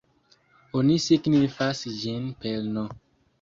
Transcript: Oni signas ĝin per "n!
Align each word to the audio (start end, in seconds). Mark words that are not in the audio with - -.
Oni 0.79 0.95
signas 1.07 1.83
ĝin 1.99 2.27
per 2.41 2.59
"n! 2.79 2.89